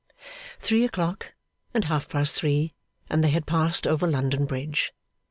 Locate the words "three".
0.57-0.83, 2.33-2.73